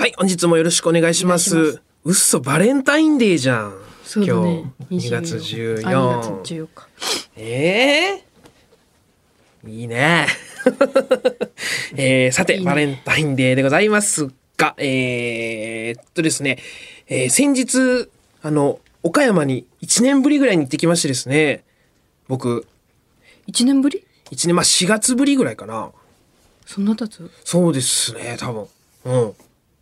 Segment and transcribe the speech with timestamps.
[0.00, 1.82] はい、本日もよろしくお願いします。
[2.04, 3.74] うっそ、バレンタインデーじゃん。
[4.02, 4.72] そうだね。
[4.88, 5.86] 今日、2月14。
[5.88, 6.88] あ2月14日。
[7.36, 8.22] え
[9.66, 10.26] えいいね。
[11.96, 16.56] えーさていいねバレンタインデーでございますが、えーっとですね、
[17.06, 18.08] えー先日、
[18.40, 21.62] あの、岡山に1年ぶりぐらいに行ってきましてですね、
[22.26, 22.66] 僕、
[23.48, 25.90] 1年ぶり？1年、まあ4月ぶりぐらいかな。
[26.64, 27.30] そんな経つ？
[27.44, 28.66] そうですね、多分。
[29.04, 29.34] うん。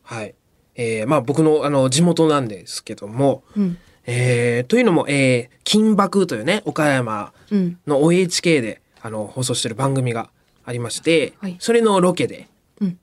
[0.08, 0.34] はい。
[0.74, 3.78] えーまあ僕のあの地元なんですけども、うん。
[4.06, 7.78] えーというのも、えー金箔というね、岡山うん。
[7.86, 10.30] の OHK であの放送してる番組が
[10.64, 12.48] ありまして、はいそれのロケで
[12.80, 12.98] うん。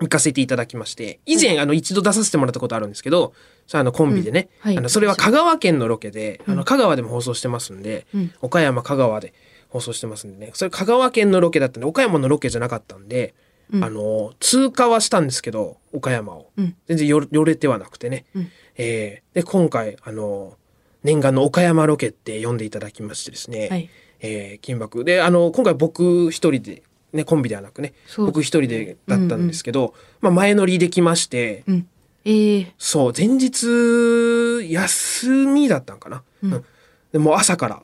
[0.00, 3.34] 行かせていただきまして、以前、あの一度出させてもらったことあるんですけど、
[3.66, 9.32] それあのコンビでね、うんはいあのそれは香川県のロケで、あの香川でも放送してますんで、うん岡山香川で
[9.68, 13.34] 放送してますんでね、それ香川県のロケだったんで、岡山のロケじゃなかったんで、
[13.72, 16.50] うんあの通過はしたんですけど、岡山を。
[16.56, 16.76] うん。
[16.86, 18.24] 全然よ寄れてはなくてね。
[18.34, 20.56] うんえーで、今回、あの、
[21.02, 23.68] 念願の岡山ロケって呼んでいただきましてですね。
[23.68, 25.04] はいえー金箔。
[25.04, 31.88] で、あの、今回僕一人で、ね、コンビではなくね、僕一人でだったんですけど、まあ前乗りできまして、うん。
[32.24, 36.22] ええそう、前日、休みだったんかな。
[36.42, 36.64] うん
[37.12, 37.82] でもう朝から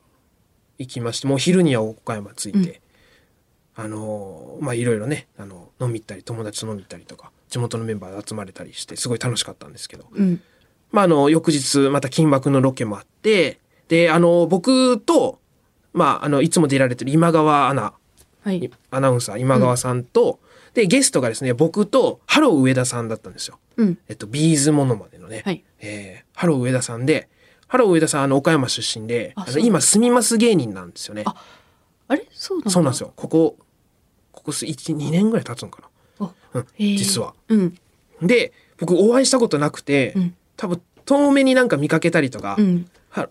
[0.78, 2.82] 行きまして、もう昼には岡山着いて、
[3.76, 10.40] あのーまあいろいろね、あの、飲み行ったり、友達と飲み行ったりとか、地元のメンバーで集まれたりして、すごい楽しかったんですけど、うん。
[10.92, 13.58] まああの、翌日、また金バクのロケもあって、
[13.88, 15.40] で、あの、僕と、
[15.92, 17.94] まああの、いつも出られてる今川アナ、
[18.42, 18.70] はい。
[18.90, 20.38] アナウンサー今川さんと、
[20.74, 23.58] で、ゲストがですね、僕とハロー上田さんだったんですよ。
[23.76, 23.98] うん。
[24.08, 27.28] えっと、 B'zモノマネのね、はいえーハロー上田さんで、
[27.68, 31.22] ハロー上田さん、あの、岡山出身で、あの今、住みます芸人なんですよね。
[31.26, 31.34] あ
[32.08, 32.26] あれ？
[32.32, 33.12] そうなんだそうなんですよ。
[33.16, 33.56] ここ、
[34.44, 35.82] ここす、1、2年ぐらい経つのか
[36.20, 36.30] あな。
[36.54, 37.34] うん、実は。
[37.48, 37.78] うん。
[38.22, 42.56] で、僕、お会いしたことなくて、うん多分、遠目になんか見かけたりとか、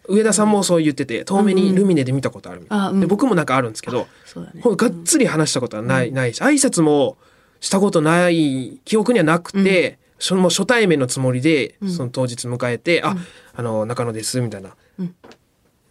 [0.09, 2.85] 上田さんもそう言ってて、遠目にルミネで見たことあるみたいな。
[2.87, 4.61] あうんで僕もなんかあるんですけど、ね。
[4.61, 7.15] がっつり話したことはない、ないし、挨拶も
[7.61, 13.15] したことない記憶にはなくて、そのもう初対面のつもりで、うんその当日迎えて、あ、
[13.55, 14.75] あの、中野です、みたいな。
[14.99, 15.15] うん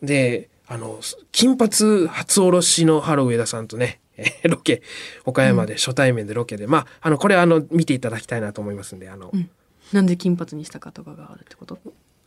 [0.03, 0.99] で、あの、
[1.31, 4.83] 金髪初おろしのハロー上田さんとね、え ーロケ、
[5.25, 9.51] 岡山で初対面でロケで、まあ、あの、これはあの、見ていただきたいなと思いますんで、あの、うん。
[9.93, 11.79] なんで金髪にしたかとかがあるってこと？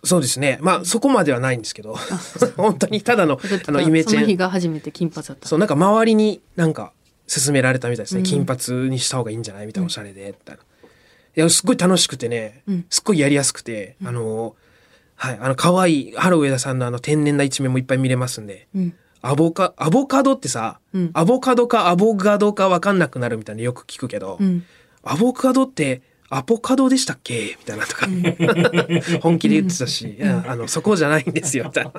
[0.04, 0.60] そうですね。
[0.62, 1.96] まあ、そこまではないんですけど、
[2.58, 4.12] 本当にただの、あの、イメチェン。
[4.14, 5.48] その日が初めて金髪だった。
[5.48, 6.94] そう、なんか周りになんか
[7.28, 8.20] 勧められたみたいですね。
[8.20, 10.62] うん金髪にした方がいいんじゃないみたいな、おしゃれで、みたいな。
[11.38, 14.56] いや、すっごい楽しくてね、うんすっごいやりやすくて、あの、
[15.16, 18.94] はい、あの、可愛いハロー上田さんのあの、天然な一面もいっぱい見れますんで、うん。
[19.28, 21.10] アボカ、アボカドってさ、うん。
[21.14, 24.64] アボカドかアボガドかわかんなくなるみたいなよく聞くけど、うん。
[25.04, 27.58] アボカドってアボカドでしたっけ？
[27.60, 28.08] みたいなとか、
[29.22, 31.92] 本気で言ってたし、あの、そこじゃないんですよ、みたいな。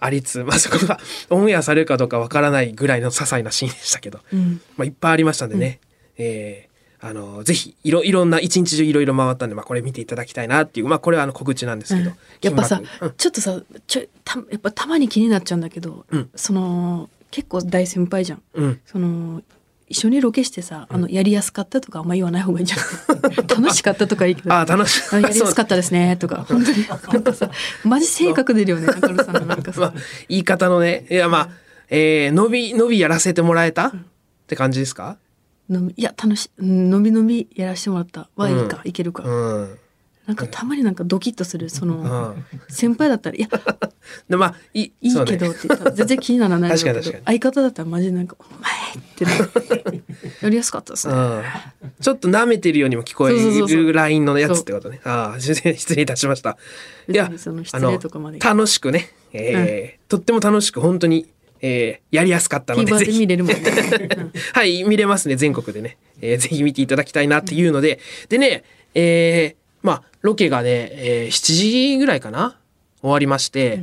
[0.00, 0.98] ありつつ、まあそこが
[1.28, 4.60] オンエアされるかどうかわからないぐらいの些細なシーンでしたけど、うん。
[4.76, 5.80] まあいっぱいありましたんでね、
[6.16, 6.73] えー
[7.06, 16.30] あの、ぜひ、いろ、いろんな、一日中いろいろ回ったんで、まあこれ見ていただきたいなっていう、まあこれはあの告知なんですけど、やっぱさうん、ちょっとさちょたやっぱたまに気になっちゃうんだけど、うん。
[16.34, 18.42] その結構大先輩じゃん。
[18.54, 18.80] うん。
[18.86, 19.42] その
[19.86, 24.50] 一緒にロケしてさあのやりやすかったとかあんま言わない方がいいんじゃない 楽しかったとかいいけど。
[24.54, 26.46] ああ、楽しあやりやすかったですねとか。
[26.48, 26.86] 本当に。
[26.88, 27.50] なんかさ
[27.84, 29.94] マジ性格出るよね中野さんのなんかまあさ、
[30.30, 31.48] 言い方のね、いや、まあ、
[31.90, 33.92] えー、伸び、伸びやらせてもらえた、っ
[34.46, 35.18] て感じですか？
[35.68, 39.78] のみいや楽しいうんのびのびやらしてもらったはいいか、いけるか、うん。
[40.26, 42.44] なんかたまになんかドキッとするその、うん。
[42.68, 43.48] 先輩だったらいや
[44.28, 49.24] で、まあ、いい、いいけどって言ったら全然気にならないだろうけど確かに確かに相方だったらマジでなんか「お前!」って
[50.42, 51.42] やりやすかったですね、うん。
[52.00, 55.00] ちょっと舐めてるようにも聞こえるラインのやつってことね。
[55.04, 56.56] ああ、失礼 失礼いたしました。
[57.08, 61.26] いやその、失礼とかまで楽しくね、えーとっても楽しく、本当に、
[61.60, 63.12] えーやりやすかったので、TVer ぜひ。
[63.12, 63.62] で見れるもんね、
[64.16, 65.96] う んはい、見れますね、全国でね。
[66.20, 72.56] えーぜひ見ていただきたいなっていうので、でね、えーまあ、ロケがね、えー7時ぐらいかな？
[73.00, 73.82] 終わりまして、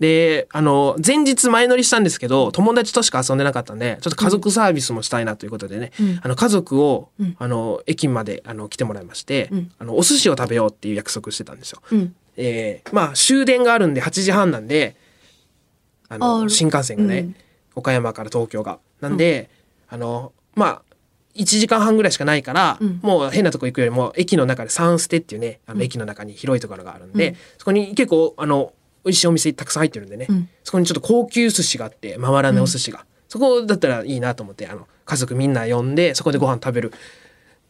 [0.00, 6.20] で、あの、前日前乗りしたんですけど、友達としか遊んでなかったんで、ちょっと家族サービスもしたいなということでね、うん。
[6.22, 7.36] あの、家族を、うん。
[7.38, 9.70] あの、駅まで、あの、来てもらいまして、うん。
[9.78, 11.82] あの、お寿司を食べようっていう約束してたんですよ。
[11.92, 12.14] うん。
[12.36, 14.96] えーまあ、終電があるんで8時半なんで、
[16.14, 17.36] あの、あ新幹線がね、うん。
[17.74, 18.78] 岡山から東京が。
[19.00, 19.50] なんで、
[19.88, 20.82] あの、まあ、
[21.34, 23.00] 1時間半ぐらいしかないから、うん。
[23.02, 27.36] もう変なとこ行くよりも、駅の中でサンステっていうね、あの駅の中に広いところがあるんで、うん。
[27.58, 28.72] そこに結構、あの、
[29.04, 30.48] 美味しいお店たくさん入ってるんでね、うん。
[30.64, 33.04] そこにちょっと高級寿司があって、回らないお寿司が。
[33.28, 36.98] そこだったらいいなと思って、あの、家族みんな呼んで、そこでご飯食べるっ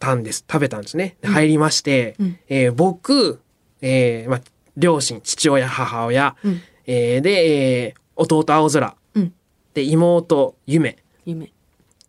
[0.00, 0.44] たんです。
[0.50, 1.16] 食べたんですね。
[1.20, 2.38] で入りまして、うん。
[2.48, 3.40] えー僕、
[3.80, 4.40] えーまあ、
[4.76, 6.60] 両親父親母親、うん。
[6.86, 8.96] えーで、えー弟青空。
[9.14, 9.32] うん。
[9.74, 10.98] で妹夢。
[11.24, 11.52] 夢。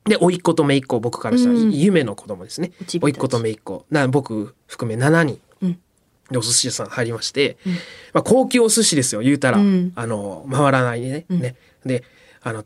[0.06, 2.72] で甥っ子と姪っ子僕からしたら、うん夢の子供ですね。
[2.88, 3.86] 甥っ子と姪っ子。
[3.90, 5.40] な僕含め7人。
[5.62, 5.80] うん。
[6.30, 7.74] でお寿司屋さん入りまして、うん。
[8.14, 9.94] まあ、高級お寿司ですよ言うたら、うん。
[9.96, 11.40] あの回らないでね,、うん。
[11.40, 11.56] ね。
[11.86, 12.04] で
[12.42, 12.66] あの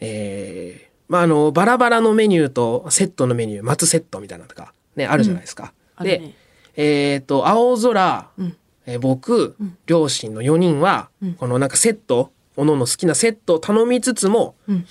[0.00, 5.72] えーまああのバラバラのメニューとセットのメニュー松セットみたいなのとかねあるじゃないですか。
[6.00, 6.34] で、ね。
[6.76, 8.56] えっ、と青空、うん。
[8.86, 9.76] えー僕、うん。
[9.86, 11.34] 両親の4人は、うん。
[11.34, 14.86] このなんかセットおのの好きなセットを頼みつつも、うん。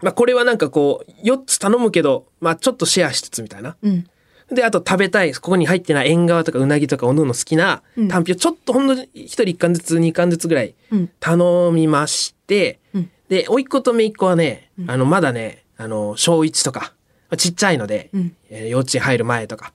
[0.00, 3.76] まあ、これはなんかこう4つ頼むけど、まあ、ちょっとシェアしつつみたいな。
[3.82, 4.06] うん。
[4.52, 8.08] であと食べたいここに入ってない縁側とかうなぎとかおのの好きなうん。
[8.08, 11.10] 単品をちょっとほんの一人1貫ずつ2貫ずつぐらいうん。
[11.20, 13.10] 頼みまして、うん。
[13.28, 16.92] で甥っ子と姪っ子はね、あのまだねあの小1とか
[17.30, 18.36] まあちっちゃいので、うん。
[18.50, 19.72] えー幼稚園入る前とか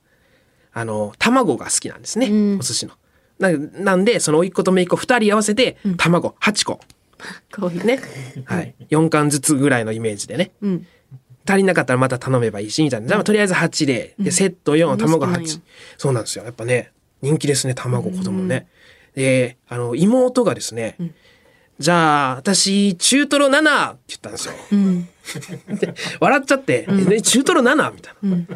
[0.73, 2.59] あの卵が好きなんですね、うん。
[2.59, 2.93] お寿司の。
[3.39, 6.79] ななんでその甥っ子と姪っ子2人合わせて卵8個。
[7.51, 7.75] かわい。
[7.75, 7.99] いね、
[8.45, 10.51] はい、4貫ずつぐらいのイメージでね。
[10.61, 10.87] うん。
[11.45, 14.97] 足りなかったらまた頼めばいいしみたいな、じゃあとりあえず8ででセット4、うん。
[14.97, 15.61] 卵好きなんや8
[15.97, 16.45] そうなんですよ。
[16.45, 16.91] やっぱね
[17.21, 18.67] 人気ですね卵子供ね。
[19.15, 20.97] であの妹がですね、
[21.79, 24.53] じゃあ私中トロ7って言ったんですよ。
[24.71, 25.07] うん。
[25.79, 28.29] で笑っちゃって「え中トロ 7?」みたいな。
[28.31, 28.47] うん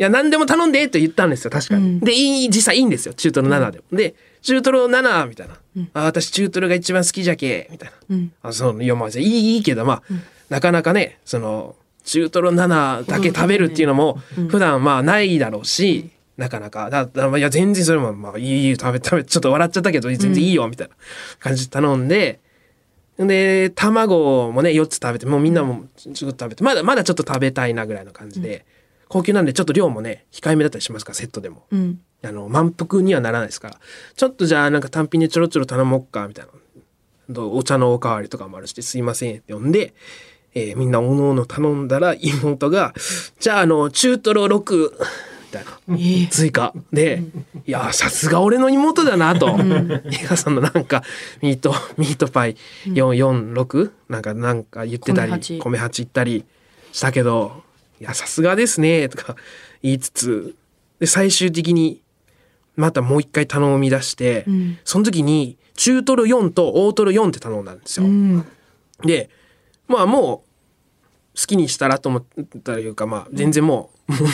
[0.00, 1.84] いや何でも頼んでと言ったんですよ確かに。
[1.84, 2.00] うん。
[2.00, 3.84] でいい実際いいんですよ中トロ7でも。
[3.92, 5.58] で中トロ7みたいな、
[5.92, 8.16] あ私中トロが一番好きじゃけみたいな。
[8.16, 8.32] うん。
[8.42, 10.02] あそういやまあいいいいけどまあ、
[10.48, 14.14] なかなかねその中トロ7だけ食べるっていうのも
[14.48, 16.08] 普段まあないだろうし、
[16.38, 16.88] なかなか。
[16.88, 20.94] だだまあいや全然それもまあいい食べ食べちょっと笑っちゃったけど全然いいよみたいな
[21.40, 22.40] 感じで頼んで。
[23.18, 28.64] で卵もね4つ食べてもうみんなもちょっと食べてまだまだちょっと食べたいなぐらいの感じで、
[29.10, 31.66] 高級なんでちょっと量もね控えめだったりしますからセットでも。
[31.70, 32.00] うん。
[32.22, 33.74] あの満腹にはならないですから。
[34.14, 36.46] ちょっとじゃあなんか単品でちょろちょろ頼もうかみたい
[37.28, 39.94] なお茶のおかわりとかもあるしすいませんって呼んで、
[40.54, 42.94] えーみんなおのおの頼んだら妹が
[43.40, 44.96] じゃああの中トロ6み
[45.50, 46.28] たいな。
[46.30, 47.24] 追加で
[47.66, 49.56] いやさすが俺の妹だなと。
[49.56, 51.02] 美香さんのなんか
[51.42, 52.56] ミートミートパイ
[52.86, 55.58] 446なんかなんか言ってたり米八。
[55.58, 56.44] 米八言ったり
[56.92, 57.62] したけど
[58.00, 59.36] いやさすがですねとか
[59.82, 60.56] 言いつつ
[60.98, 62.02] で最終的に
[62.76, 64.78] またもう一回頼み出して、ん。
[64.84, 68.06] その時に中トロ4と大トロ4って頼んだんですよ。
[68.06, 68.46] うん。
[69.04, 69.28] で
[69.86, 70.44] まあも
[71.34, 72.24] う好きにしたらと思っ
[72.62, 74.18] たというかまあ全然もう、も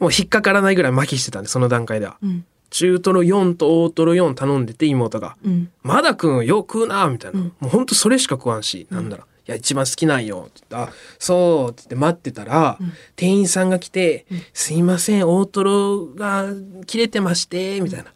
[0.00, 2.18] うもう引っかからないぐらい麻痺してたんでその段階では。
[2.22, 2.44] うん。
[2.70, 5.36] 中トロ4と大トロ4頼んでて妹が。
[5.44, 12.78] うん「まだくんよく食うな」みたいな、もうほんとそれしか食わんし、なんだろう「いや一番好きなんよ」って言って「あそう」って言って待ってたら、
[13.16, 16.48] 店員さんが来て「すいません大トロが
[16.86, 18.12] 切れてまして」みたいな。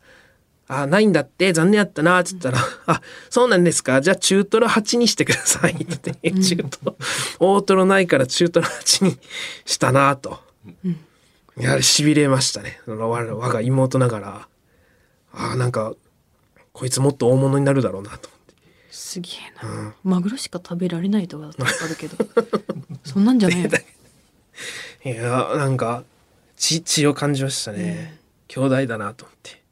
[0.69, 3.01] あ、ないんだって、残念やったな、って言ったら、あ、
[3.31, 6.97] そうなんですか、じゃあ中トロ8にしてください、って言って、中トロ、
[7.39, 9.19] 大トロないから中トロ8に
[9.65, 10.41] したな、と。
[11.57, 12.81] いや、痺れましたね。
[12.87, 14.49] 我が妹ながら、
[15.33, 15.95] あなんか、
[16.73, 18.29] こいつもっと大物になるだろうな、と。
[18.97, 22.17] すげえな、マグロしか食べられないとかだったらあるけど。
[23.05, 23.71] そんなんじゃないよ
[25.05, 26.03] いや、なんか、
[26.57, 28.19] 血、血を感じましたね。
[28.49, 29.63] 兄弟だな、と思って。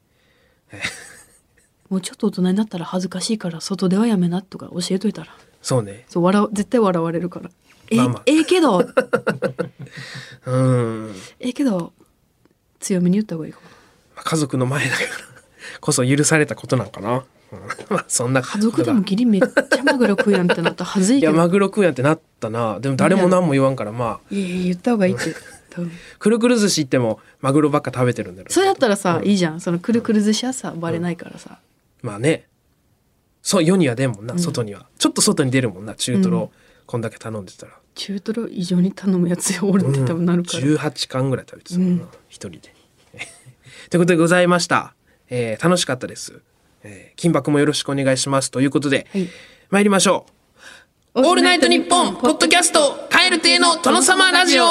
[1.89, 5.35] もうちょっと大人になったら恥ずかしいから外ではやめなとか教えといたら。
[5.63, 6.05] そうね。
[6.09, 7.51] そう笑う絶対笑われるから。
[7.91, 8.23] え、まあまあ。
[8.27, 8.85] ええけど。
[10.45, 11.15] うん。
[11.41, 11.95] ええけど
[12.79, 13.67] 強めに言った方がいいかも。
[14.17, 15.09] 家族の前だから
[15.81, 17.25] こそ許されたことなんかな。
[18.09, 22.81] そんな家族でもギリめっちゃマグロ食うやんってなったら恥ずいいやけどマグロ食うやんってなったな。
[22.81, 24.35] でも誰も何も言わんからまあ。
[24.35, 25.35] いやいや言った方がいいって。
[26.21, 29.61] くるくる寿司行ってもマグロばっか食べてるんだろそれやったらさ、いいじゃん。
[29.61, 31.59] そのくるくる寿司はさバレないからさ、
[32.03, 32.47] まあね。
[33.43, 36.51] そう世には出んもんな外には、ちょっと外に出るもんな中トロ、
[36.87, 42.75] こんだけ頼んでたら、中トロ異常に頼むやつよ俺って多分なるから、18巻ぐらい食べてたもんな一、人で。
[43.91, 44.95] ということでございました、
[45.29, 46.41] えー楽しかったです、
[46.85, 49.29] えー金箔もよろしくお願いしますということで、はい。
[49.71, 50.27] 参りましょ
[51.15, 51.21] う。
[51.27, 54.65] オールナイトニッポンポッドキャストカエル亭の殿様ラジオ。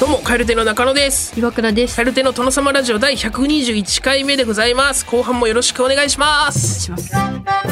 [0.00, 1.38] どうもカエル亭の中野です。
[1.38, 1.96] 岩倉です。
[1.96, 5.04] カエル亭の殿様ラジオ第121回目でございます。
[5.04, 6.80] 後半もよろしくお願いします。
[6.80, 7.71] します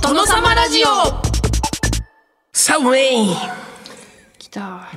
[0.00, 0.86] 亭のトノ様ラジオ
[2.52, 3.36] サブメイン
[4.38, 4.88] 来た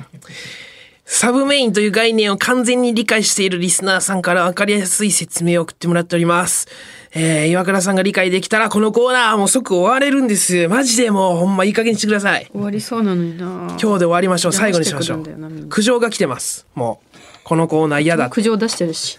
[1.04, 6.68] サブメインという概念を完全に理解しているリスナーさんから分かりやすい説明を送ってもらっております。
[7.14, 10.68] えー、岩倉さんが理解できたらこのコーナーもう即終われるんです。
[10.68, 12.48] マジでもうほんまいい加減にしてください。
[12.50, 14.52] 終わりそうなのにな今日で終わりましょう。
[14.52, 15.18] 最後にしましょう。
[15.20, 16.66] な苦情が来てます。
[16.74, 17.18] もう。
[17.44, 18.30] このコーナー嫌だ。
[18.30, 19.18] 苦情出してるし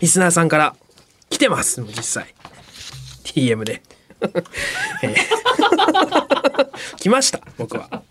[0.00, 0.76] リスナーさんから
[1.30, 1.82] 来てます。
[1.82, 2.34] 実際。
[3.24, 3.82] TM で。
[5.02, 5.14] えー
[6.98, 7.40] 来ました。
[7.58, 8.02] 僕は。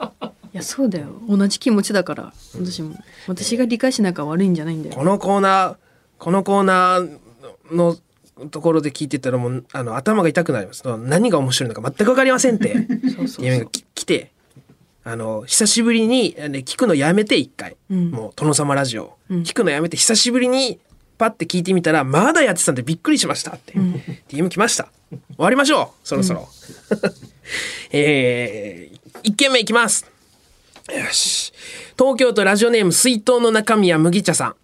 [0.53, 2.95] いやそうだよ同じ気持ちだから私も
[3.27, 5.75] 私が理解しなきゃ悪いんじゃないんだよこのコーナー、
[6.19, 7.19] このコーナー
[7.75, 7.97] の
[8.51, 10.83] ところで聞いてたらもう、あの、頭が痛くなります。
[10.99, 12.87] 何が面白いのか全くわかりませんって。
[13.15, 14.31] そうそう DM がき来て、
[15.03, 17.75] あの、久しぶりに、あの聞くのやめて一回。
[17.91, 20.79] んもう、殿様ラジオ、ん聞くのやめて、久しぶりに、
[21.17, 23.73] パッて聞いてみたら、まだやってたんでびっくりしましたって。
[24.29, 24.89] DM 来ました。
[25.11, 26.47] 終わりましょうそろそろ。
[27.91, 30.09] えー、1件目いきます。
[30.89, 31.53] よし。
[31.97, 34.55] 東京都ラジオネーム水筒の中身は麦茶さん。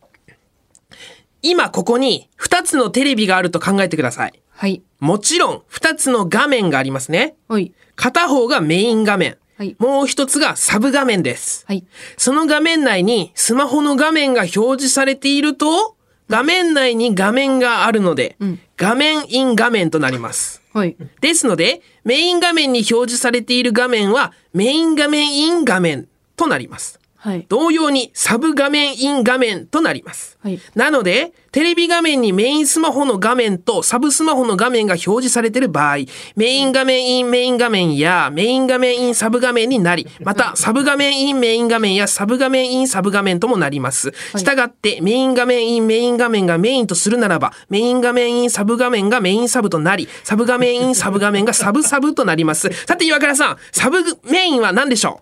[1.41, 4.41] 今ここに2つのテレビがあると考えてください。
[4.51, 7.35] はいもちろん2つの画面がありますね。
[7.47, 9.37] はい片方がメイン画面。
[9.57, 11.63] はいもう一つがサブ画面です。
[11.67, 11.85] はい
[12.17, 15.95] その画面内にスマホの画面が表示されていると、
[16.29, 20.61] 画面内に画面があるので、ん画面イン画面となります。
[20.73, 26.98] はいですので、メイン画面に表示されている画面は、メイン画面イン画面となります。
[27.21, 30.37] はい同様にサブ画面イン画面となります。
[30.41, 35.97] はいなので、テレビ画面にメインスマホの画面とサブスマホの画面が表示されている場合、
[36.37, 44.13] メイン画面インメイン画面やメイン画面インサブ画面になり、またサブ画面インメイン画面やサブ画面インサブ画面ともなります。
[44.37, 52.69] したがって、メイン画面インメイン画面がメインとするならば、メイン画面インサブ画面がメインサブとなり、サブ画面インサブ画面がサブサブとなります。
[52.87, 55.21] さて岩倉さん、サブメインは何でしょ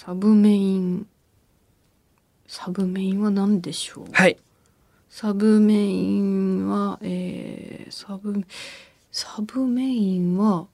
[0.00, 1.08] サブメイン
[2.46, 4.04] サブメインは何でしょう？
[4.04, 4.38] うはい。
[5.10, 8.44] サブメインはえー、サブ
[9.10, 10.68] サブメインは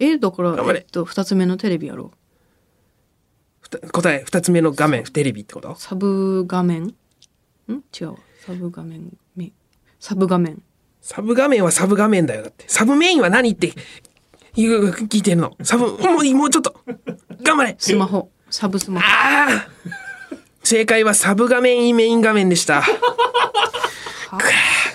[0.00, 2.10] えだから頑張れえっと二つ目のテレビやろ
[3.60, 5.76] ふた答え、二つ目の画面、テレビってこと？
[5.76, 6.82] サブ画面？
[6.82, 6.94] ん？
[7.68, 9.52] 違うわサブ画面め
[10.00, 10.60] サブ画面
[11.00, 12.42] サブ画面はサブ画面だよ。
[12.42, 12.64] だって。
[12.66, 13.72] サブメインは何って
[14.56, 15.56] 言う聞いてるの。
[15.62, 16.74] サブ、もう、もうちょっと。
[17.42, 19.68] 頑張れスマホサブスマホああ
[20.64, 22.82] 正解はサブ画面インメイン画面でした。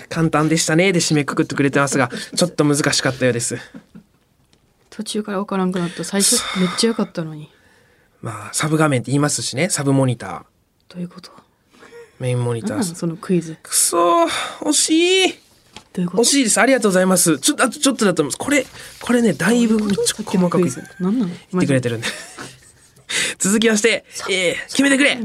[0.08, 0.92] 簡単でしたね。
[0.92, 3.58] で締めくくってくれてますが、ちょっと難しかったようです。
[4.90, 7.52] 途中から分からんくなった最初めっちゃ良かったのに
[8.20, 9.68] まあ、サブ画面って言いますしね。
[9.68, 10.42] サブモニター。
[10.88, 11.30] どういうこと？
[12.18, 12.82] メインモニター。
[12.82, 14.28] そのクイズくそー
[14.62, 15.38] 惜しい
[16.06, 16.60] 惜しいです。
[16.60, 17.38] ありがとうございます。
[17.38, 18.38] ちょっと、あとちょっとだと思います。
[18.38, 18.66] これ、
[19.00, 20.74] これね、だいぶめっちゃ細かく言っ
[21.60, 22.06] てくれてるんで。
[23.38, 25.18] 続きまして、えー、決めてくれ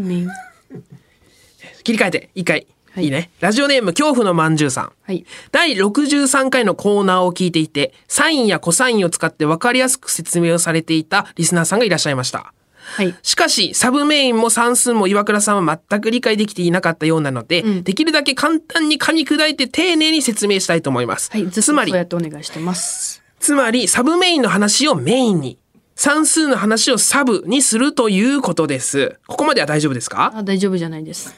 [1.84, 2.68] 切り替えて、一回。
[2.92, 3.32] はいいいね。
[3.40, 4.92] ラジオネーム、恐怖のまんじゅうさん。
[5.02, 12.54] はい第63回のコーナーを聞いていて、サインやコサインを使って分かりやすく説明をされていたリスナーさんがいらっしゃいました。
[12.84, 21.30] はいしかし、サブメインも算数も岩倉さんは全く理解できていなかったようなので、うんできるだけ簡単に噛み砕いて丁寧に説明したいと思います。
[21.32, 23.22] はいつまりそう、やってお願いしてます？
[23.40, 25.58] つまり、サブメインの話をメインに、
[25.96, 29.20] 算数の話をサブにするということです。
[29.28, 30.32] ここまでは大丈夫ですか？
[30.36, 31.36] あ大丈夫じゃないです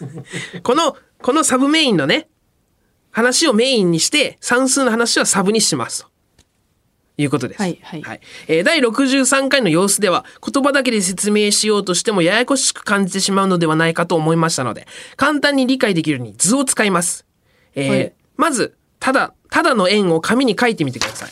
[0.62, 2.28] この、このサブメインのね、
[3.10, 6.06] 話をメインにして、算数の話はサブにします。
[7.18, 7.60] ということです。
[7.60, 17.26] はいはいえー第63回の様子では、言葉だけで説明しようとしてもややこしく感じてしまうのではないかと思いましたので、簡単に理解できるように図を使います。
[17.74, 21.30] えーはいまず、ただ、ただの円を紙に書いてみてください。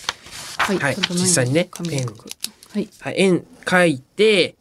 [0.59, 2.29] はい、はい実際にね紙に書く
[2.73, 4.57] はいはい、円書いて、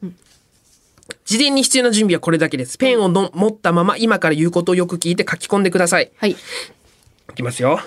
[1.25, 2.77] 事前に必要な準備はこれだけです。
[2.77, 6.11] ペンをの持ったまま今から言うことをよく聞いて書き込んでください。
[6.17, 6.35] はいい
[7.33, 7.79] きますよ。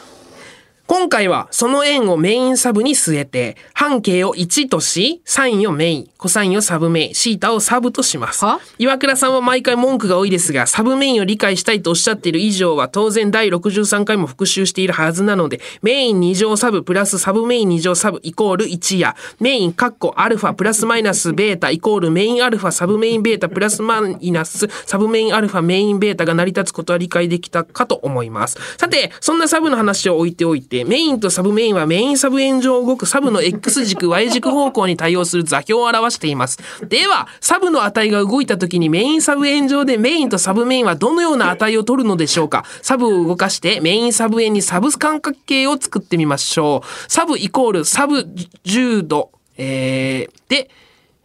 [1.00, 8.58] 今回はその円をメインサブに据えて、半径を1とし、サインをメイン、コサインをサブメイン、シータをサブとしますは？
[8.78, 28.58] 岩倉さんは毎回文句が多いですが、サブメインを理解したいとおっしゃっている以上は、当然第63回も復習しているはずなので、メイン2乗サブプラスサブメイン2乗サブイコール1や、メインカッコアルファプラスマイナスベータイコールメインアルファサブメインベータプラスマイナスサブメインアルファメインベータが成り立つことは理解できたかと思います。
[28.76, 36.58] さて、そんなサブの話を置いておいて、メインとサブメインはメインサブ円上動くサブの X 軸 Y 軸方向に対応する座標を表しています。
[36.88, 42.64] では、サブの値が動いた時にメインサブ円上でメインとサブメインはどのような値を取るのでしょうか？
[42.80, 47.12] サブを動かしてメインサブ円にサブ三角形を作ってみましょう。
[47.12, 48.26] サブイコールサブ
[48.64, 50.70] 10度、えー、で、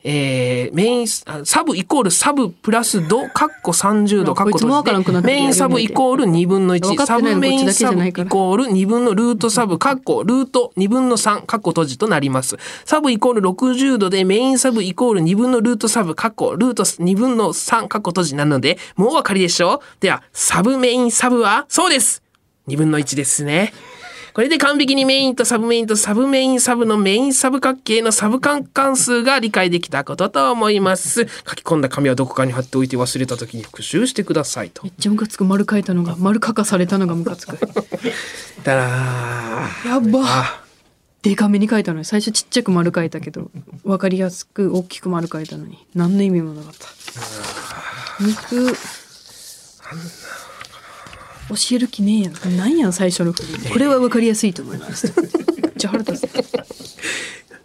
[0.03, 12.57] えー、メイン、あサブイコールサブプラス度、カッコ30度、カッコこいつもわからんくなってきたメインサブイコール2分の1、分かってサブメインサブイコール2分のルートサブ、カッコルート2分の3、カッコ閉じとなります。
[12.83, 22.21] サブイコール60度でメインサブイコール2分のルートサブ、カッコルート2分の3、カッコ閉じなので、もうお分かりでしょうでは、サブメインサブは、そうです
[22.67, 23.73] 2分の1ですね。
[24.33, 31.27] これで完璧にメインとサブメインとサブメインサブのメインサブ角形のサブ関関数が理解できたことと思います。
[31.47, 34.81] 書き込んだ紙はどこかに貼っておいて忘れた時に復習してくださいと。
[34.83, 34.89] め。
[34.89, 35.45] っちゃムカつく。
[35.45, 37.59] 丸書いたのが丸書かされたのがムカつく。
[38.63, 40.21] だらーやば。
[40.23, 40.63] あ、
[41.21, 42.05] デカめに書いたのに。
[42.05, 43.51] 最初ちっちゃく丸書いたけど
[43.83, 45.77] 分かりやすく大きく丸書いたのに。
[45.93, 46.87] 何の意味もなかった。
[48.19, 48.75] 肉
[51.55, 55.13] 教える気ねえやんなんやん最初の振りこれは分かりやすいと思います
[55.61, 56.33] めっちゃ腹立つ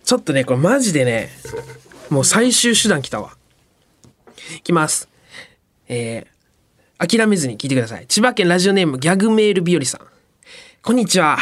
[0.09, 1.29] ちょっとね、これマジでね、
[2.09, 3.37] もう最終手段来たわ。
[4.57, 5.07] いきます。
[5.87, 8.07] えー、諦めずに聞いてください。
[8.07, 10.01] 千葉県ラジオネームギャグメール日和さん。
[10.83, 11.37] こんにちは。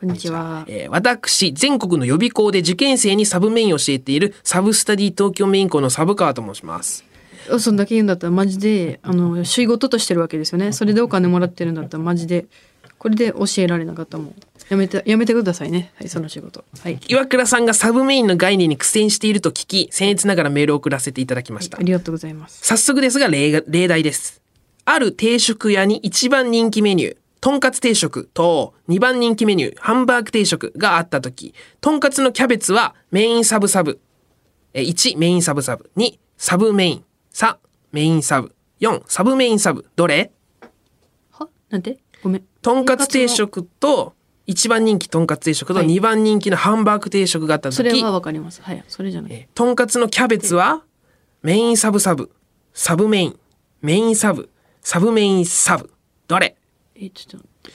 [0.00, 7.04] こんにちはえー私、全国の予備校で受験生にサブメインを教えているサブスタディ東京メイン校のサブカーと申します。
[7.58, 12.46] そんだけ言うんだったらマジであの仕事としてるわけですよねそれでお金もらってるんだったらマジで
[12.98, 14.34] これで教えられなかったもん
[14.68, 21.82] やめてやめてくださいねはいその仕事はい岩倉さんがサブメインの概念に苦戦していると聞き、僭越ながらメールを送らせていただきましたあ。
[21.82, 24.42] りがとうございます早速ですが例が例題です。
[24.84, 34.00] ある定食屋に一番人気メニュー、とんかつ定食と2番人気メニュー、ハンバーグ定食があったとき、とんかつのキャベツはメインサブサブ。
[34.72, 35.90] え1、メインサブサブ。
[35.96, 37.04] 2、サブメイン。
[37.38, 37.56] 3、
[37.92, 38.52] メインサブ。
[38.80, 39.86] 4、サブメインサブ。
[39.94, 40.32] どれ？
[41.30, 41.48] は？
[41.70, 42.00] なんで？
[42.20, 42.44] ごめん。
[42.62, 45.86] とんかつ定食と一番人気とんかつ定食とはい。
[45.86, 48.60] 2番人気のハンバーグ定食があったとき、それはわかります。
[48.60, 48.84] はい。
[48.88, 49.32] それじゃない。
[49.32, 50.82] えとんかつのキャベツは
[51.42, 52.32] メインサブサブ、
[52.74, 53.38] サブメイン、
[53.82, 55.92] メインサブ、サブメインサブ。
[56.26, 56.56] どれ？
[56.96, 57.70] えちょっと待って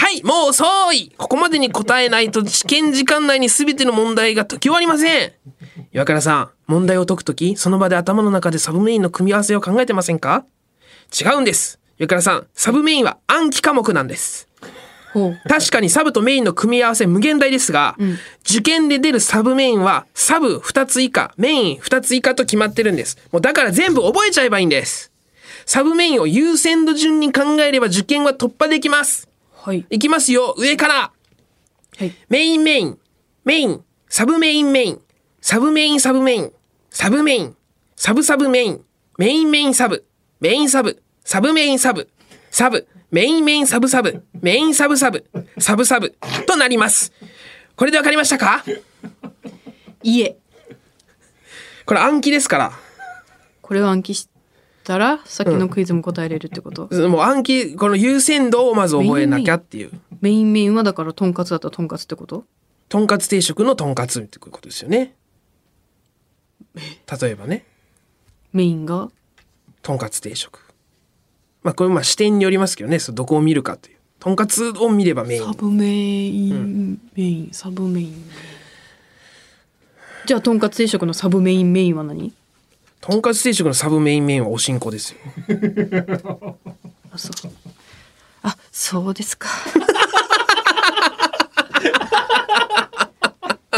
[0.00, 5.32] はい、もう遅いここまでに答えないと試験時間内に全ての問題が解き終わりません
[5.92, 10.46] 岩倉さん、問題を解くとき、その場で頭の中でサブメインの組み合わせを考えてませんか？
[11.12, 14.48] 違うんです岩倉さん、サブメインは暗記科目なんです。
[15.46, 17.94] 確かにサブとメインの組み合わせ無限大ですが、
[18.48, 23.18] 受験で出るサブメインはサブ2つ以下、メイン2つ以下と決まってるんです。
[23.32, 25.12] もうだから全部覚えちゃえばいいんです。
[25.66, 29.29] サブメインを優先度順に考えれば受験は突破できます。
[29.62, 29.86] はい。
[29.90, 31.12] いきますよ、上から。
[31.98, 32.14] はい。
[32.30, 32.98] メインメイン、
[33.44, 35.02] メイン、サブメインメイン、
[35.42, 36.52] サブメインサブメイン、
[36.88, 37.56] サブメイン、
[37.94, 38.84] サブサブメイン、
[39.18, 40.06] メインメインサブ、
[40.40, 42.08] メインサブ、サブメインサブ、
[42.50, 45.26] サブ、メインメインサブサブ、メインサブサブ、
[45.58, 46.16] サブサブ。
[46.46, 47.12] となります。
[47.76, 48.64] これでわかりましたか？
[50.02, 50.38] いえ。
[51.84, 52.72] これ暗記ですから。
[53.60, 54.26] これを暗記し
[54.90, 59.92] たらさっきのクイズも答えれるってこと、もう暗記、この優先度をまず覚えなきゃっていう。
[60.20, 62.44] メインメインはだからとんかつだったらとんかつってこと？
[62.88, 65.14] とんかつ定食のとんかつってことですよね。
[66.74, 66.82] 例
[67.22, 67.64] えばね。
[68.52, 69.10] メインが？
[69.80, 70.58] とんかつ定食。
[71.62, 73.96] まあこれまあ視点によりますけどね、そうどこを見るかという。
[74.18, 75.44] とんかつを見ればメイン。
[75.44, 78.24] サブメイン、メインサブメイン
[80.26, 82.34] じゃあとんかつ定食のサブメインメインは何？
[83.00, 85.18] とんかつ定食のサブメインメインはおしんこですよ。
[87.10, 87.52] あそう。
[88.42, 89.48] あそうですか。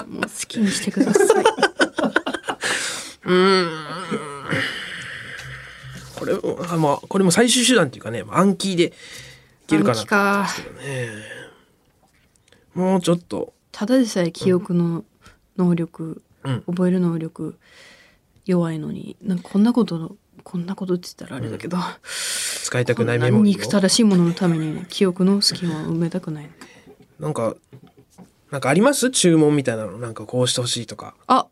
[0.09, 1.45] もう好きにしてください。
[6.17, 6.35] これ
[6.69, 8.93] あまあこれも最終手段っていうかね、暗記でい
[9.69, 10.05] けるかな。
[10.05, 10.49] か。
[12.75, 13.55] もうちょっと。
[13.71, 15.05] ただでさえ記憶の
[15.57, 16.63] 能力、うん。
[16.63, 17.57] 覚える能力
[18.47, 19.17] 弱いのに。
[19.23, 21.79] なんかこんなことこんなことって言ったらあれだけど、
[22.65, 26.51] 使いたくないメモリ憎たらしいもののために記憶の隙間を埋めたくない
[27.21, 27.55] なんか
[28.51, 29.11] なんかあります？
[29.11, 29.99] 注文みたいなの？
[29.99, 31.15] なんかこうしてほしいとか。
[31.27, 31.47] あ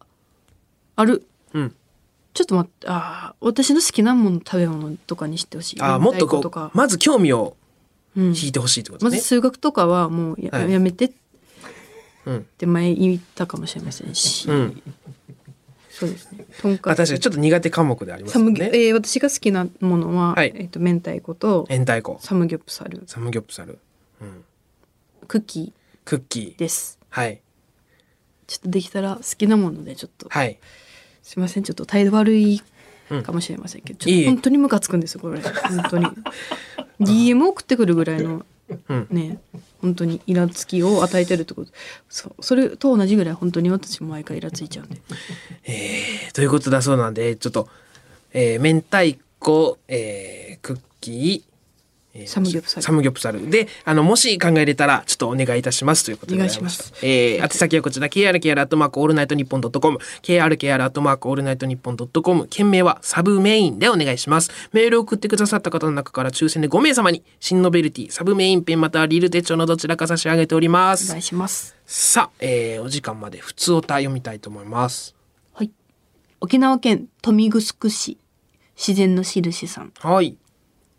[0.96, 1.26] ある。
[1.54, 1.74] うん。
[2.34, 5.80] ちょっと待ってあー私の好きなもの食べ物とかにしてほしい。
[5.80, 7.56] あーもっとこうまず興味を
[8.16, 10.72] うん引いてほしいってことまずですね、数学とかはもうや,、はい。
[10.72, 11.04] やめて。
[11.06, 11.12] っ
[12.26, 12.44] うん。
[12.58, 14.82] て前言ったかもしれませんし、うん
[16.00, 16.46] そうですね。
[16.62, 16.96] とんあかつ。
[16.96, 20.52] 確かにちょっと苦手科目でありますサムギョ、よねえー私が好きなものは、はい。
[20.54, 22.18] えっ、と明太子と明太子。
[22.20, 23.02] サムギョプサル。
[23.06, 23.78] サムギョプサル、
[24.22, 24.44] うん、
[25.28, 25.74] クッキ
[26.06, 26.54] クッキー。
[26.54, 26.98] ーです。
[27.10, 27.42] はい。
[28.46, 30.28] ちょっとできたら好きなものでちょっと。
[30.30, 30.58] はい。
[31.22, 31.64] すいません。
[31.64, 32.62] ちょっと態度悪い
[33.22, 35.40] かもしれませんけど、ちょっと本当にムカつくんですよこれ。
[35.42, 36.06] 本当に。
[37.00, 38.44] DM 送ってくるぐらいのうん
[39.10, 39.38] ね。
[39.80, 41.72] 本当にイラつきを与えてるってこと。
[42.08, 45.00] そそれと同じぐらい本当に私も毎回イラついちゃうんで。
[45.64, 47.68] えーということだそうなんでちょっと、
[48.32, 51.49] えー、明太子、えー、クッキー、
[52.14, 52.82] えーサムギョプサル。
[52.82, 53.50] サムギョプサル。
[53.50, 56.04] であのもし考えれたらちょっとお願いいたします。
[56.04, 56.92] ということでございます。
[56.94, 59.98] おえー、宛先はこちら krkr アットマークオールナイトニッポンドットコム。
[60.22, 62.46] krkr アットマークオールナイトニッポンドットコム。
[62.48, 64.50] 件名はサブメインでお願いします。
[64.72, 71.06] メールを送ってくださった方の中から抽選で5名様に新ノベルティサブメインペンまたはリル手帳のどちらか差し上げております。
[71.06, 71.76] お願いします。
[71.86, 75.14] さあ、えー、お時間まで普通おたより読みたいと思います。
[75.52, 75.70] はい。
[76.40, 78.18] 沖縄県豊見城市
[78.76, 79.92] 自然の印さん。
[80.00, 80.36] はい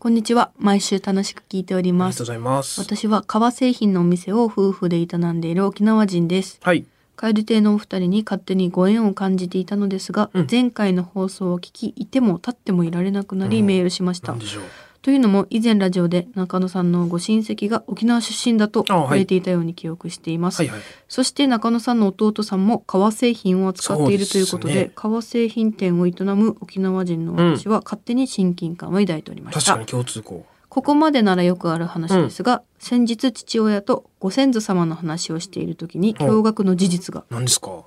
[0.02, 0.50] こんにちは。
[0.58, 2.24] 毎週楽しく聞いております。
[2.24, 2.82] ありがとうございます。
[2.82, 6.60] 私は革製品のお店を夫婦で営んでいる沖縄人です。
[6.64, 6.86] はい。
[7.18, 10.48] 蛙亭のお二人に勝手にご縁を感じていたのですが、うん。
[10.50, 14.64] 前回の放送を聞きいても立ってもいられなくなりメールしました、なんでしょう
[15.02, 20.82] というのも以前ラジオで中野さんのご親戚が沖縄出身だと触れていたように記憶しています、はいはい。
[21.08, 24.92] そして中野さんの弟さんも革製品を扱っているということでね。
[24.94, 30.46] 革製品店を営む沖縄人の私は勝手に親近感を抱いておりました、確かに共通項。
[30.70, 37.26] ここまでならよくある話ですが、先日父親とご先祖様の話をしている時に驚愕の事実が。
[37.32, 37.84] 何ですか？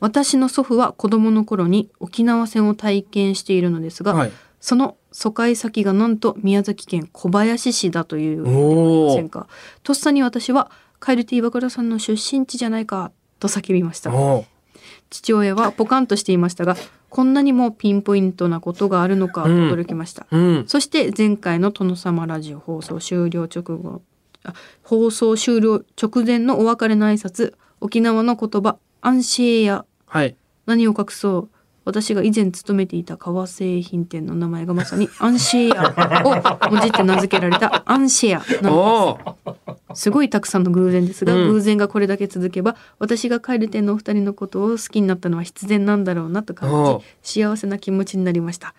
[0.00, 4.32] 私の祖父は子供の頃に沖縄戦を体験しているのですが、はい。
[4.60, 9.14] その疎開先がなんと宮崎県小林市だというおー。
[9.16, 9.48] せんか。
[9.82, 14.12] とっさに私は「カエルティ岩倉さんの出身地じゃないか」と叫びました。
[15.10, 16.76] 父親はポカンとしていましたが
[17.08, 19.72] こんなにもピンポイントなことがあるのかとうん。
[19.72, 20.64] 驚きました、うん。
[20.68, 24.02] そして前回の殿様ラジオ放送終了直後
[24.44, 24.54] あ
[24.84, 29.84] 放送終了直前のお別れの挨拶沖縄の言葉「アンシエや。
[30.06, 30.36] はい。
[30.66, 31.57] 何を隠そう
[31.88, 39.44] 私が以前勤めていた革製品店の名前がまさにアンシェアを文字って名付けられたアンシェアなのおー
[39.88, 40.02] です。
[40.02, 41.52] すごいたくさんの偶然ですが、うん。
[41.52, 48.74] 偶然がこれだけ続けば私がカエル店のお二人のことを好きになったのは必然なんだろうなと感じ幸せな気持ちになりました。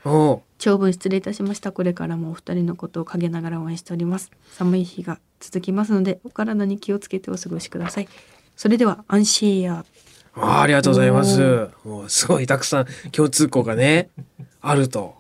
[0.60, 1.72] 長文失礼いたしました。
[1.72, 4.30] これからもお二人のことを陰ながら応援しております。
[4.52, 8.08] 寒い日が続きますのでお体に気をつけてお過ごしください。
[8.56, 9.86] それではアンシェア
[10.36, 11.70] あーありがとうございます。
[11.84, 14.10] もうすごいたくさん共通項がね
[14.62, 15.16] あると。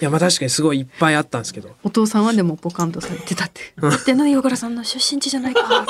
[0.00, 1.70] いやまあ確かにすごいいっぱいあったんですけど。
[1.82, 3.62] お父さんはでもポカンとされてたって。
[4.04, 5.86] で、何横倉さんの出身地じゃないか。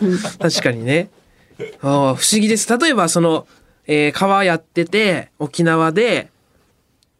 [0.00, 1.08] う ん確かにね。
[1.80, 2.76] あー不思議です。
[2.78, 3.46] 例えばその、
[3.86, 6.30] えー川やってて沖縄で、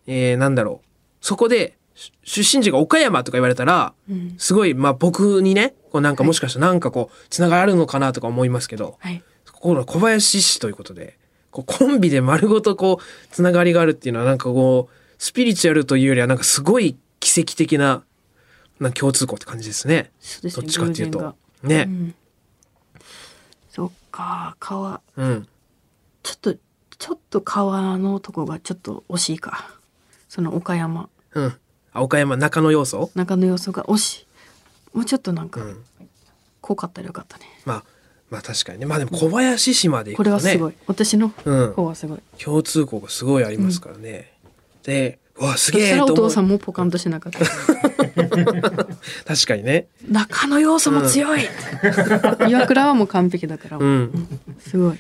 [0.07, 0.87] えーなんだろう。
[1.21, 1.78] そこでし
[2.25, 9.23] 出身地が岡山とか言われたら、うんすごいまあ僕にねこうなんかもしかしたらなんかこうつながりあるのかなとか思いますけど、はい。
[9.53, 11.19] ここの小林市ということで
[11.51, 18.05] こうコンビで丸ごとこうつながりがあるっていうのはなんかこうスピリチュアルというよりはなんかすごい奇跡的な
[18.79, 20.13] な共通項って感じですね。
[20.21, 20.53] すね。
[20.53, 21.35] どっちかっていうと
[21.65, 21.91] ねう。
[21.91, 22.15] ん
[23.79, 25.01] そっか、川。
[25.17, 25.49] うん。
[26.25, 26.55] ちょっと、
[26.99, 29.71] ちょっと川のとこがちょっと惜しいか。
[30.29, 31.09] その岡山。
[31.35, 31.55] うん。
[31.93, 33.11] あ岡山中野要素？
[33.15, 34.27] 中の要素が惜し
[34.95, 34.97] い。
[34.97, 35.85] もうちょっとなんか、うん。
[36.61, 37.45] 濃かったらよかったね。
[37.65, 37.85] まあ
[38.31, 38.87] まあ確かにね。
[38.87, 40.37] まあでも小林市まで行こくとね。
[40.37, 40.75] れはすごい。
[40.87, 42.19] 私のうん方はすごい。
[42.39, 44.33] 共通項がすごいありますからね。
[44.83, 46.17] で、うわすげえと思う。
[46.17, 47.39] 父さんもポカンとしなかった。
[49.25, 49.87] 確かにね。
[50.11, 51.43] 中の要素も強い、
[52.49, 54.29] 岩倉はもう完璧だから、うん。
[54.59, 54.99] すごい。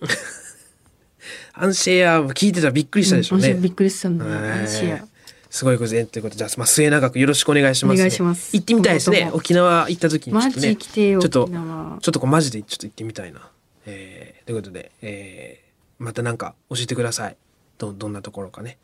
[1.54, 3.54] アンシェア聞いてたらびっくりしたでしょうね。
[3.54, 4.30] びっくりしたんだよ。
[4.32, 5.06] はいアンシェア。
[5.54, 8.00] すごい偶然ということで、じゃあ、まあ、末永くよろしくお願いします、ね。
[8.00, 9.30] お願いします行ってみたいですね。
[9.32, 10.74] 沖縄行った時にちょマっとね。
[10.74, 11.28] ちょっと。
[11.28, 13.48] ちょっとこうマジでちょっと行ってみたいな。
[13.86, 17.36] えー、ということで、えー、またなんか教えてください。
[17.78, 18.78] ど、どんなところかね。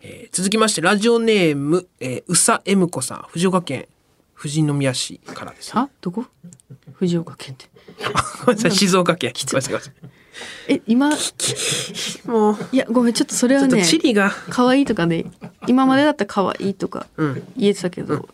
[0.00, 3.86] えー、続きまして、ラジオネーム、えー、うさえむこさん、藤岡県
[4.34, 5.72] 富士宮市からです。
[5.74, 6.24] あ、どこ？
[6.94, 7.66] 藤岡県って。
[8.46, 9.34] ごめんなさい、静岡県。
[9.34, 10.13] ごめんなさいごめんなさ
[10.68, 12.28] え、今、いい。
[12.28, 15.26] もう、や、ごめん、ちょっとそれはね、チリが、可愛いとかね、
[15.66, 17.42] 今までだったら可愛いとかうん。
[17.56, 18.28] 言えてたけど、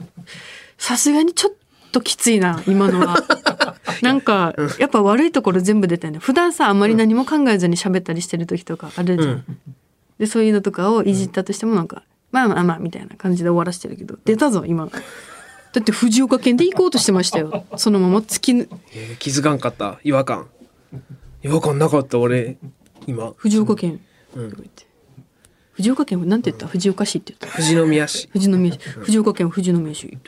[0.78, 1.52] さすがにちょっ
[1.92, 3.16] ときついな今のは。
[4.02, 6.18] なんかやっぱ悪いところ全部出たよね。
[6.20, 9.44] 普段さあんまり何も考えずに喋ったりしてる時とかあるじゃん、
[10.18, 17.64] でそういうのとかをいじったとしてもなんか、まあまあまあみたいな感じで終わらしてるけど出たぞ今だって藤岡県で行こうとしてましたよ。
[17.76, 20.00] そのまま突きぬえー気づかんかった。
[20.02, 20.46] 違和感
[21.42, 22.56] 違和感なかった俺。
[23.06, 23.32] 今。
[23.36, 24.00] 藤岡県、
[24.34, 24.70] うん。
[25.72, 26.66] 藤岡県なんて言った？
[26.66, 27.56] 藤岡市って言った？
[27.56, 28.28] 富士宮市。
[28.28, 28.78] 富士宮市。
[28.80, 30.18] 藤岡県富士宮市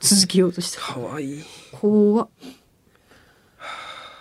[0.00, 1.42] 続けようとしてかわいい。
[1.72, 2.28] 怖っ。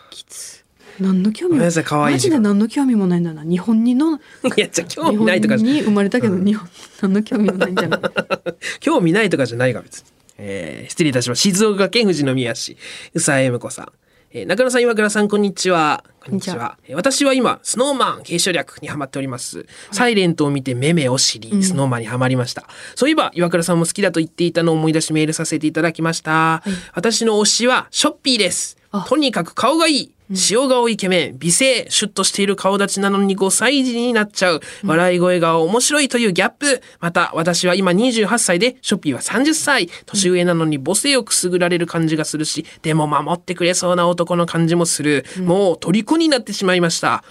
[0.09, 0.65] きつ。
[0.99, 3.43] 何の興味ごめんなさい可愛いマジで何の興味もないんだな。
[3.43, 4.19] 日本にの い
[4.57, 6.67] やじゃあ興味ないとかに生まれたけど日本
[7.01, 8.01] 何の興味もないんじゃない？
[8.79, 10.05] 興味ないとかじゃないが別に。
[10.37, 11.41] えー失礼いたします。
[11.41, 12.73] 静岡県富士宮市、
[13.13, 13.91] 宇佐恵美子さん。
[14.35, 16.03] えー中野さん、岩倉さん、こんにちは。
[16.25, 16.79] こんにちは。
[16.87, 19.67] えー私は今、スノーマン継承略にハマっております。
[19.91, 22.63] サイレントを見てめめを知り、スノーマンにハマりました。
[22.95, 26.63] そういえば、岩倉さんも好きだと言っていたのを思い出しメールさせていただきました。
[26.95, 29.05] 私の推しは、ショッピーですあ。
[29.07, 30.11] とにかく顔がいい。
[30.49, 34.61] 塩顔イケメン、美声、シュッとしている顔立ちなのに5歳児になっちゃう。
[34.83, 36.81] 笑い声が面白いというギャップ。
[36.99, 39.89] また、私は今28歳で、ショッピーは30歳。
[40.05, 45.25] 年上なのに母性をくすぐられる感じがするし、でも守ってくれそうな男の感じもする。
[45.39, 47.23] もう虜になってしまいました。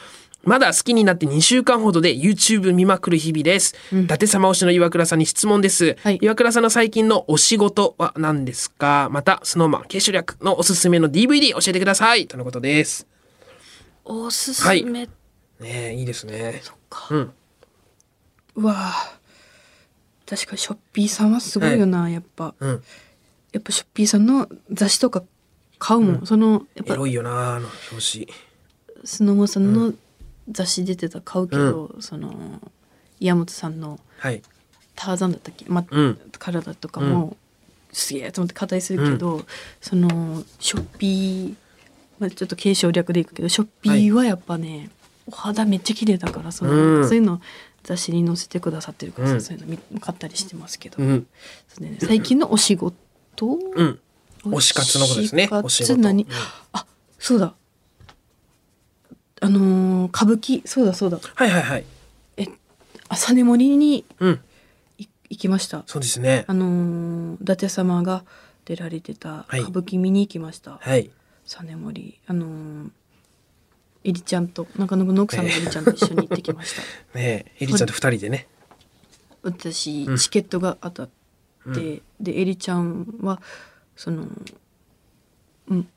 [0.44, 3.74] まだ好きになって2週間ほどで YouTube 見まくる日々です。
[3.92, 5.96] 伊達様推しの岩倉さんに質問です。
[6.02, 9.08] はい岩倉さんの最近のお仕事は何ですか？
[9.12, 12.26] また、スノーマン、継承略のおすすめの DVD 教えてください。
[12.26, 13.06] とのことです。
[14.04, 15.10] おすすはいめ、ね
[15.60, 16.60] え、いいですね。
[16.90, 17.32] かうん。
[18.56, 19.18] うわあ
[20.28, 22.82] 確かにショッピーさんはすごいよな、やっぱうん。
[23.52, 25.22] やっぱショッピーさんの雑誌とか
[25.78, 28.28] 買うもん、そのやっぱエロいよな、あの表紙。
[29.04, 29.92] スノモさんの
[30.48, 32.60] 雑誌出てたら買うけど、その
[33.20, 34.42] 岩本さんのはい。
[34.94, 36.18] ターザンだったっけ、まうん。
[36.38, 37.36] 体とかも、
[37.92, 39.44] すげえと思って硬いするけど、
[39.80, 41.54] そのショッピー、
[42.18, 44.90] まあ、ちょっと継承略でいくけどショッピーはやっぱね、
[45.26, 47.08] お肌めっちゃ綺麗だからその、うん。
[47.08, 47.40] そういうの
[47.82, 51.26] 雑誌に載せてくださってるからそういうの見買ったりしてますけど、うん。
[51.68, 52.96] そうでね、最近のお仕事、
[53.40, 53.98] うん。
[54.44, 55.48] 推し活のことですね。
[55.50, 56.30] 推推し活何、うん。
[56.72, 56.86] あ
[57.18, 57.54] そうだ
[59.42, 60.66] あのー歌舞伎。
[60.66, 61.18] そうだそうだ。
[61.34, 61.84] はいはいはい。
[62.36, 62.46] え
[63.08, 64.40] 朝根森にうん。
[64.98, 65.82] い行きました。
[65.86, 66.44] そうですね。
[66.46, 66.54] あ。
[66.54, 68.24] のー伊達様が
[68.64, 69.60] 出られてたはい。
[69.60, 71.10] 歌舞伎見に行きました、はい。
[71.46, 72.20] 朝根森。
[72.26, 72.90] あのー
[74.04, 76.82] エリちゃんと中野の奥さんのエリちゃんと一緒に行ってきました。
[77.18, 78.48] ねえ、エリちゃんと二人でね。
[79.42, 80.16] 私うん。
[80.16, 81.10] チケットが当たっ
[81.74, 83.40] て、でエリちゃんは
[83.96, 84.26] その
[85.68, 85.88] うん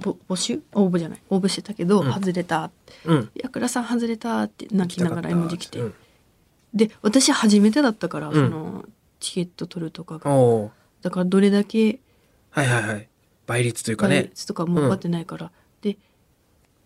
[0.00, 0.62] 募集？
[0.74, 1.22] 応募じゃない？
[1.30, 2.12] 応募してたけど、うん。
[2.12, 2.64] 外れた。
[2.64, 3.30] ってうん。
[3.34, 5.94] 「やくらさん外れた」って泣きながら絵文字来て、うん。
[6.74, 8.32] で私初めてだったから、ん。
[8.32, 8.84] その
[9.20, 10.30] チケット取るとかが。
[11.02, 12.00] だからどれだけ
[12.50, 13.08] はいはいはい。
[13.46, 14.22] 倍率というか倍ね。
[14.24, 15.50] 率とかも分かってないから、
[15.82, 15.96] で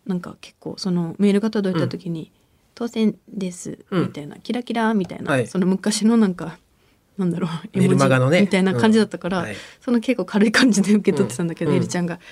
[0.06, 2.30] なんか結構そのメールが届いた時に
[2.74, 4.02] 「当選です」うん。
[4.04, 5.46] みたいな、キラキラみたいな、はい。
[5.46, 6.58] その昔のなんか
[7.16, 7.78] なんだろう。
[7.78, 8.40] メルマガのね。
[8.40, 9.44] みたいな感じだったから、うん。
[9.44, 9.56] はい。
[9.80, 11.76] その結構軽い感じで受け取ってたんだけど、うん。
[11.76, 12.24] エリちゃんが「やったー!」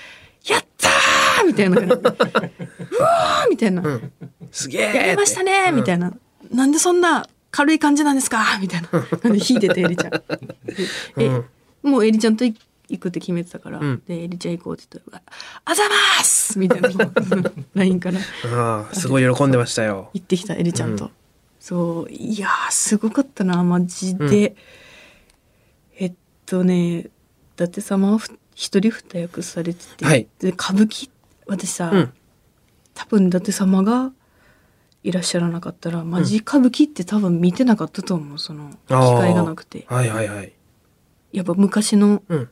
[1.44, 1.96] みたいな感じで
[2.98, 4.12] 「うわー!」みたいな「うん。
[4.50, 6.12] すげえやりましたね!」みたいな
[6.52, 9.02] 「なんでそんな軽い感じなんですか?」みたいな感
[9.38, 10.10] じで引いててエリちゃん。
[10.10, 10.22] で
[11.18, 11.44] え、うん
[11.82, 12.54] もうエリちゃんと行
[13.00, 15.22] くって決めてたから、うんでエリちゃん行こうって言ったら
[15.64, 16.90] 「あざます!」みたいな
[17.74, 18.20] LINE から
[18.54, 20.10] ああ、すごい喜んでましたよ。
[20.14, 21.10] 行ってきたエリちゃんと、うん
[21.58, 24.56] そういやーすごかったなマジで、
[25.96, 26.12] えっ
[26.44, 27.08] とね伊
[27.56, 31.08] 達様はふ一人二役されてて、はいで歌舞伎
[31.52, 32.12] 私さ、うん
[32.94, 34.12] 多分伊達様が
[35.02, 40.52] いらっしゃらなかったらマジ歌舞伎って多分見てなかったと思うその機会がなくてはいはいはい。
[41.32, 42.50] やっぱ昔のうん。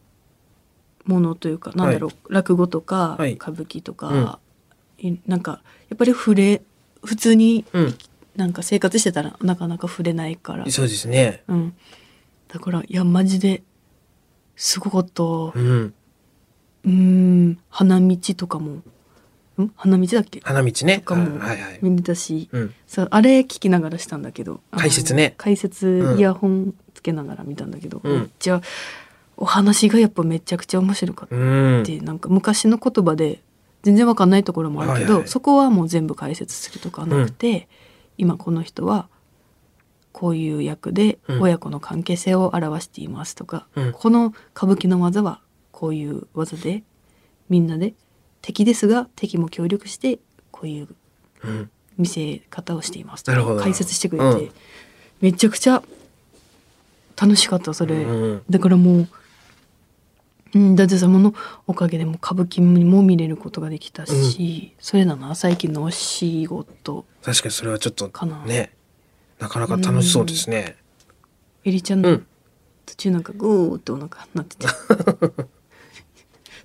[1.05, 4.39] ものというか、なんだろう落語とか、はい歌舞伎とか、
[4.99, 6.63] いなんかやっぱり触れ
[7.03, 7.95] 普通にうん。
[8.37, 11.43] なんか生活してたらなかなか触れないから、そうですね。
[11.49, 11.75] うん、
[12.49, 13.63] だからいやマジで
[14.57, 15.95] すごかったううん。
[16.89, 17.59] ーん。
[17.69, 18.83] 花道とかも。
[19.63, 19.73] ん？
[19.77, 20.41] 花道だっけ？
[20.43, 20.99] 花道ね。
[21.01, 21.05] と。
[21.05, 21.79] かもはいはい。
[21.83, 22.75] 見れたし、うん。
[22.87, 24.61] そうあれ聞きながらしたんだけど。
[24.73, 25.35] 解説ね。
[25.37, 26.19] 解説うん。
[26.19, 28.19] イヤホンつけながら見たんだけど、うん。
[28.21, 28.63] めっちゃ
[29.37, 31.37] お話がやっぱめちゃくちゃ面白かった。
[31.37, 31.83] うん。
[31.85, 33.43] でなんか昔の言葉で
[33.83, 35.29] 全然わかんないところもあるけど、はいはい。
[35.29, 37.69] そこはもう全部解説するとかはなくて、
[38.19, 39.09] 今この人は
[40.13, 41.43] こういう役でうん。
[41.43, 43.93] 親子の関係性を表していますとか、うん。
[43.93, 45.41] この歌舞伎の技は
[45.81, 46.83] こういう技で
[47.49, 47.95] みんなで
[48.43, 50.19] 敵ですが敵も協力して
[50.51, 50.89] こういう
[51.43, 51.71] うん。
[51.97, 53.33] 見せ方をしていますと。
[53.33, 53.57] なるほど。
[53.57, 54.51] か解説してくれて、うん。
[55.23, 55.83] めちゃくちゃ
[57.19, 59.09] 楽しかったそれ、うんだからもう
[60.53, 61.35] うん、舘様の
[61.67, 67.07] おかげでも歌舞伎も見れることができたし、それだな最近のお仕事。
[67.23, 68.45] 確かにそれはちょっとかな。
[68.45, 68.73] ね
[69.39, 70.77] なかなか楽しそうですね。
[71.65, 72.27] エリちゃんのうん。
[72.85, 74.67] 途中なんかグーってお腹なってて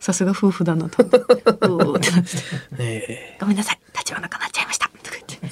[0.05, 1.17] さすが夫婦だなと思って。
[1.17, 2.37] グーってなってて
[2.77, 3.79] え「ごめんなさい。
[3.91, 4.91] 立ちお腹なっちゃいました」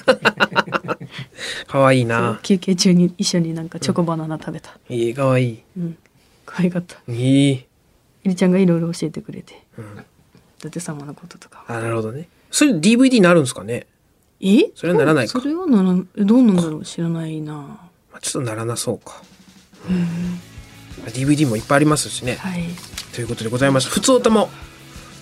[1.66, 2.38] 可愛いな。
[2.44, 5.62] 休憩中に一緒になんかチョコバナナ食べた、いい可愛い。
[5.76, 5.96] うん、
[6.46, 6.98] 可愛かった。
[7.12, 7.52] いい。
[7.54, 7.66] エ
[8.26, 9.60] リちゃんがいろいろ教えてくれて。
[9.76, 9.84] うん。
[10.60, 11.64] 伊達様のこととか。
[11.66, 12.28] あなるほどね。
[12.52, 13.88] それ DVD になるんですかね？
[14.40, 14.70] え？
[14.76, 15.32] それはならないか。
[15.40, 16.84] それはならどうなんだろう？
[16.84, 17.52] 知らないな。
[17.52, 17.80] ま
[18.14, 19.20] あちょっとならなそうか。
[19.90, 22.36] まあ DVD もいっぱいありますしね。
[22.36, 22.62] はい
[23.14, 23.90] ということでございました。
[23.90, 24.50] 普通歌も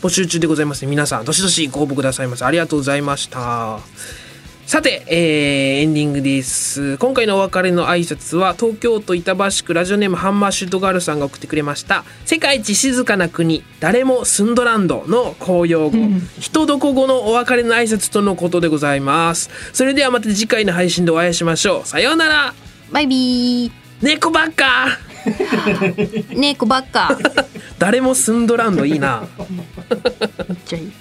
[0.00, 0.90] 募集中でございますね。
[0.90, 2.44] 皆さん、どしどしご応募くださいませ。
[2.44, 3.78] ありがとうございました。
[4.66, 6.96] さて、えーエンディングです。
[6.96, 12.04] 今回のお別れの挨拶は、東京都板橋区ラジオネームハンマーシュートガールさんが送ってくれました。
[12.24, 15.98] 世界一静かな国、誰もスンドランドの公用語、
[16.40, 19.50] 人どこ語のお別れの挨拶とのことでございます。
[19.72, 21.86] それではまた次回の配信でお会いしましょう。
[21.86, 22.54] さようなら
[22.92, 24.98] バイビー猫ばっか
[26.34, 27.16] 猫ばっか
[27.82, 29.24] 誰も住んどらんのいいな。
[30.48, 30.92] めっちゃいい